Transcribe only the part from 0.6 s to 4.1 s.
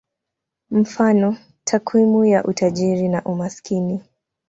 Mfano: takwimu ya utajiri na umaskini.